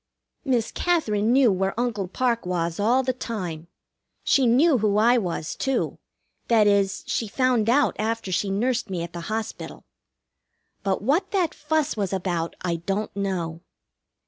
[0.43, 3.67] Miss Katherine knew where Uncle Parke was all the time.
[4.23, 5.99] She knew who I was, too;
[6.47, 9.85] that is, she found out after she nursed me at the hospital.
[10.81, 13.61] But what that fuss was about I don't know.